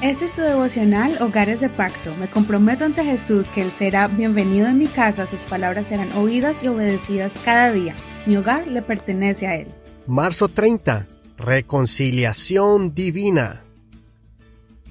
[0.00, 2.14] Este es tu devocional Hogares de Pacto.
[2.20, 6.62] Me comprometo ante Jesús que Él será bienvenido en mi casa, sus palabras serán oídas
[6.62, 7.96] y obedecidas cada día.
[8.24, 9.66] Mi hogar le pertenece a Él.
[10.06, 11.08] Marzo 30.
[11.36, 13.64] Reconciliación divina.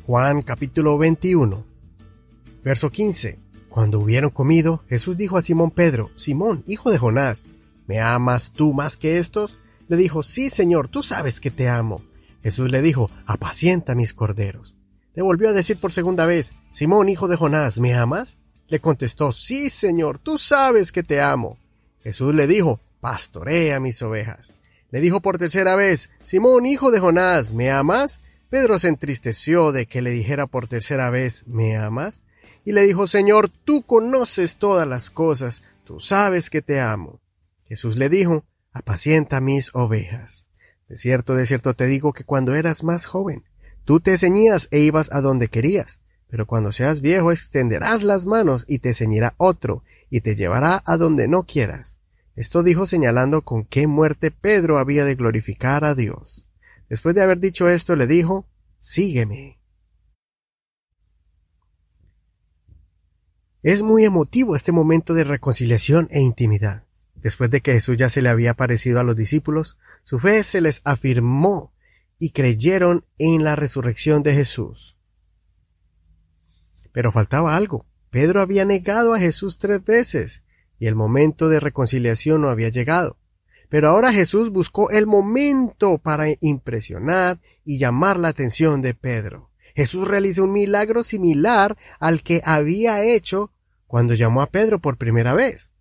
[0.05, 1.65] Juan capítulo 21.
[2.61, 3.39] Verso 15.
[3.69, 7.45] Cuando hubieron comido, Jesús dijo a Simón Pedro, Simón, hijo de Jonás,
[7.87, 9.57] ¿me amas tú más que estos?
[9.87, 12.01] Le dijo, sí, Señor, tú sabes que te amo.
[12.43, 14.76] Jesús le dijo, apacienta mis corderos.
[15.17, 18.37] Le volvió a decir por segunda vez, Simón, hijo de Jonás, ¿me amas?
[18.67, 21.57] Le contestó, sí, Señor, tú sabes que te amo.
[22.03, 24.53] Jesús le dijo, pastorea mis ovejas.
[24.91, 28.19] Le dijo por tercera vez, Simón, hijo de Jonás, ¿me amas?
[28.51, 32.21] Pedro se entristeció de que le dijera por tercera vez, ¿me amas?
[32.63, 37.21] Y le dijo, Señor, tú conoces todas las cosas, tú sabes que te amo.
[37.65, 40.47] Jesús le dijo, apacienta mis ovejas.
[40.87, 43.45] De cierto, de cierto te digo que cuando eras más joven,
[43.87, 48.65] Tú te ceñías e ibas a donde querías, pero cuando seas viejo extenderás las manos
[48.67, 51.97] y te ceñirá otro, y te llevará a donde no quieras.
[52.35, 56.49] Esto dijo señalando con qué muerte Pedro había de glorificar a Dios.
[56.89, 58.45] Después de haber dicho esto, le dijo,
[58.79, 59.57] Sígueme.
[63.63, 66.83] Es muy emotivo este momento de reconciliación e intimidad.
[67.15, 70.59] Después de que Jesús ya se le había aparecido a los discípulos, su fe se
[70.59, 71.71] les afirmó
[72.19, 74.97] y creyeron en la resurrección de Jesús.
[76.91, 77.85] Pero faltaba algo.
[78.09, 80.43] Pedro había negado a Jesús tres veces
[80.79, 83.17] y el momento de reconciliación no había llegado.
[83.69, 89.51] Pero ahora Jesús buscó el momento para impresionar y llamar la atención de Pedro.
[89.75, 93.51] Jesús realizó un milagro similar al que había hecho
[93.85, 95.71] cuando llamó a Pedro por primera vez.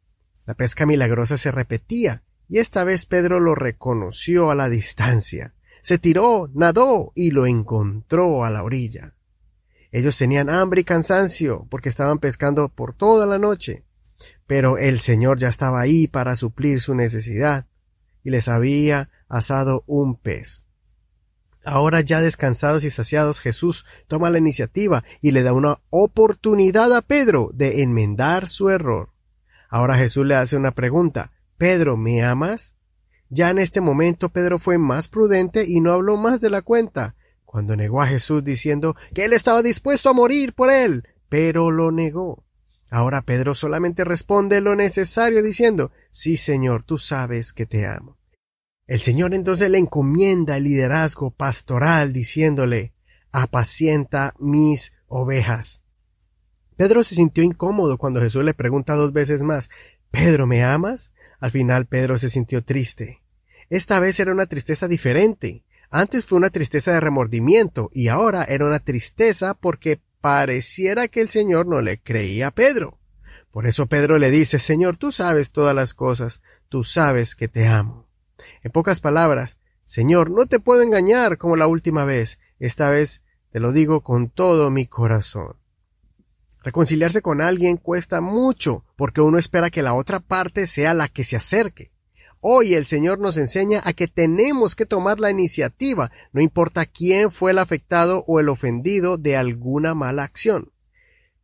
[0.44, 5.55] La pesca milagrosa se repetía, y esta vez Pedro lo reconoció a la distancia
[5.86, 9.14] se tiró, nadó y lo encontró a la orilla.
[9.92, 13.84] Ellos tenían hambre y cansancio porque estaban pescando por toda la noche,
[14.48, 17.68] pero el Señor ya estaba ahí para suplir su necesidad
[18.24, 20.66] y les había asado un pez.
[21.64, 27.00] Ahora ya descansados y saciados, Jesús toma la iniciativa y le da una oportunidad a
[27.00, 29.10] Pedro de enmendar su error.
[29.68, 31.30] Ahora Jesús le hace una pregunta.
[31.56, 32.75] Pedro, ¿me amas?
[33.28, 37.16] Ya en este momento Pedro fue más prudente y no habló más de la cuenta,
[37.44, 41.90] cuando negó a Jesús diciendo que él estaba dispuesto a morir por él, pero lo
[41.90, 42.44] negó.
[42.90, 48.16] Ahora Pedro solamente responde lo necesario diciendo Sí, Señor, tú sabes que te amo.
[48.86, 52.92] El Señor entonces le encomienda el liderazgo pastoral diciéndole
[53.32, 55.82] Apacienta mis ovejas.
[56.76, 59.68] Pedro se sintió incómodo cuando Jesús le pregunta dos veces más
[60.10, 61.10] Pedro, ¿me amas?
[61.40, 63.22] Al final Pedro se sintió triste.
[63.68, 65.64] Esta vez era una tristeza diferente.
[65.90, 71.28] Antes fue una tristeza de remordimiento y ahora era una tristeza porque pareciera que el
[71.28, 72.98] Señor no le creía a Pedro.
[73.50, 77.66] Por eso Pedro le dice, Señor, tú sabes todas las cosas, tú sabes que te
[77.66, 78.06] amo.
[78.62, 83.60] En pocas palabras, Señor, no te puedo engañar como la última vez, esta vez te
[83.60, 85.56] lo digo con todo mi corazón.
[86.66, 91.22] Reconciliarse con alguien cuesta mucho porque uno espera que la otra parte sea la que
[91.22, 91.92] se acerque.
[92.40, 97.30] Hoy el Señor nos enseña a que tenemos que tomar la iniciativa, no importa quién
[97.30, 100.72] fue el afectado o el ofendido de alguna mala acción.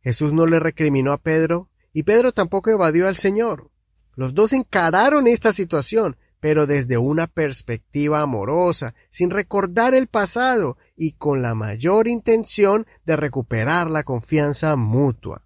[0.01, 3.71] Jesús no le recriminó a Pedro y Pedro tampoco evadió al Señor.
[4.17, 11.13] Los dos encararon esta situación, pero desde una perspectiva amorosa, sin recordar el pasado y
[11.13, 15.43] con la mayor intención de recuperar la confianza mutua.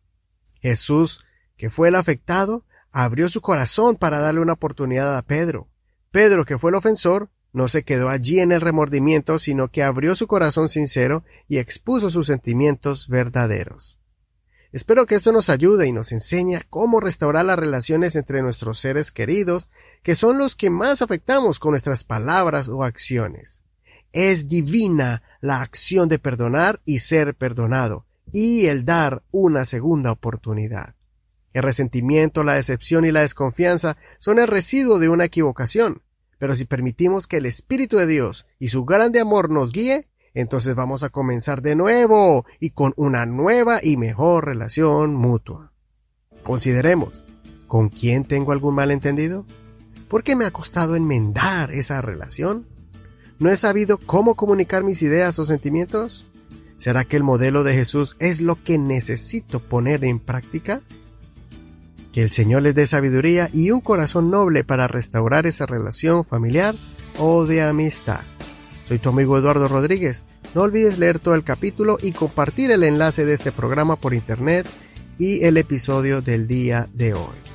[0.62, 1.26] Jesús,
[1.56, 5.70] que fue el afectado, abrió su corazón para darle una oportunidad a Pedro.
[6.12, 10.16] Pedro, que fue el ofensor, no se quedó allí en el remordimiento, sino que abrió
[10.16, 14.00] su corazón sincero y expuso sus sentimientos verdaderos.
[14.72, 19.12] Espero que esto nos ayude y nos enseñe cómo restaurar las relaciones entre nuestros seres
[19.12, 19.70] queridos,
[20.04, 23.64] que son los que más afectamos con nuestras palabras o acciones.
[24.12, 30.96] Es divina la acción de perdonar y ser perdonado, y el dar una segunda oportunidad.
[31.54, 36.02] El resentimiento, la decepción y la desconfianza son el residuo de una equivocación,
[36.38, 40.76] pero si permitimos que el Espíritu de Dios y su grande amor nos guíe, entonces
[40.76, 45.72] vamos a comenzar de nuevo y con una nueva y mejor relación mutua.
[46.44, 47.24] Consideremos,
[47.66, 49.46] ¿con quién tengo algún malentendido?
[50.08, 52.68] ¿Por qué me ha costado enmendar esa relación?
[53.40, 56.26] ¿No he sabido cómo comunicar mis ideas o sentimientos?
[56.78, 60.82] ¿Será que el modelo de Jesús es lo que necesito poner en práctica?
[62.12, 66.76] Que el Señor les dé sabiduría y un corazón noble para restaurar esa relación familiar
[67.20, 68.22] o de amistad.
[68.88, 70.24] Soy tu amigo Eduardo Rodríguez.
[70.56, 74.66] No olvides leer todo el capítulo y compartir el enlace de este programa por internet
[75.20, 77.47] y el episodio del día de hoy.